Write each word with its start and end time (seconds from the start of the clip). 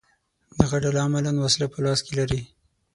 دغه 0.59 0.77
ډله 0.83 0.99
عملاً 1.05 1.31
وسله 1.43 1.65
په 1.73 1.77
لاس 1.85 1.99
کې 2.05 2.13
لري 2.19 2.41